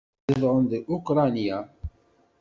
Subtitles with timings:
[0.27, 1.57] Zedɣen deg Ukṛanya.